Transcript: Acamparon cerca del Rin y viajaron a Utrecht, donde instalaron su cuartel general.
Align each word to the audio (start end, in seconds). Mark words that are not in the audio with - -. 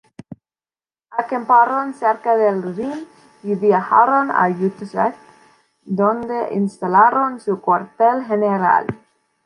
Acamparon 1.11 1.93
cerca 1.93 2.35
del 2.35 2.63
Rin 2.75 3.07
y 3.43 3.53
viajaron 3.53 4.31
a 4.31 4.47
Utrecht, 4.49 5.15
donde 5.83 6.55
instalaron 6.55 7.39
su 7.39 7.61
cuartel 7.61 8.25
general. 8.25 8.87